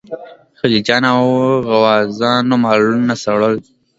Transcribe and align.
خلجیانو 0.59 1.09
او 1.19 1.25
غوزانو 1.67 2.55
مالونه 2.63 3.13
څرول. 3.23 3.55